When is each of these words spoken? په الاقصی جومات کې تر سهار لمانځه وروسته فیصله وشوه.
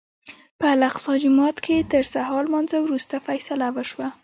په 0.59 0.65
الاقصی 0.75 1.13
جومات 1.23 1.55
کې 1.65 1.87
تر 1.91 2.03
سهار 2.13 2.41
لمانځه 2.47 2.77
وروسته 2.81 3.15
فیصله 3.27 3.67
وشوه. 3.71 4.07